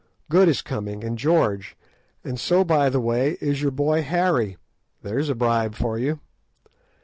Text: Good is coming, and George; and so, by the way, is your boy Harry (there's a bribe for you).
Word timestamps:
Good 0.31 0.47
is 0.49 0.63
coming, 0.63 1.03
and 1.03 1.15
George; 1.15 1.77
and 2.23 2.39
so, 2.39 2.63
by 2.63 2.89
the 2.89 2.99
way, 2.99 3.37
is 3.39 3.61
your 3.61 3.69
boy 3.69 4.01
Harry 4.01 4.57
(there's 5.03 5.29
a 5.29 5.35
bribe 5.35 5.75
for 5.75 5.99
you). 5.99 6.19